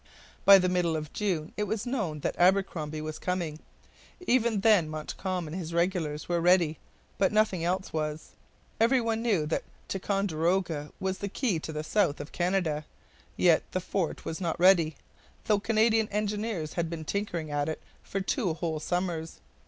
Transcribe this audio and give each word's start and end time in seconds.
By 0.45 0.57
the 0.57 0.67
middle 0.67 0.95
of 0.95 1.13
June 1.13 1.53
it 1.57 1.65
was 1.65 1.85
known 1.85 2.21
that 2.21 2.35
Abercromby 2.39 3.01
was 3.01 3.19
coming. 3.19 3.59
Even 4.25 4.61
then 4.61 4.89
Montcalm 4.89 5.45
and 5.45 5.55
his 5.55 5.75
regulars 5.75 6.27
were 6.27 6.41
ready, 6.41 6.79
but 7.19 7.31
nothing 7.31 7.63
else 7.63 7.93
was. 7.93 8.29
Every 8.79 8.99
one 8.99 9.21
knew 9.21 9.45
that 9.45 9.63
Ticonderoga 9.87 10.91
was 10.99 11.19
the 11.19 11.29
key 11.29 11.59
to 11.59 11.71
the 11.71 11.83
south 11.83 12.19
of 12.19 12.31
Canada; 12.31 12.83
yet 13.37 13.61
the 13.73 13.79
fort 13.79 14.25
was 14.25 14.41
not 14.41 14.59
ready, 14.59 14.95
though 15.45 15.57
the 15.57 15.61
Canadian 15.61 16.09
engineers 16.09 16.73
had 16.73 16.89
been 16.89 17.05
tinkering 17.05 17.51
at 17.51 17.69
it 17.69 17.79
for 18.01 18.21
two 18.21 18.55
whole 18.55 18.79
summers. 18.79 19.39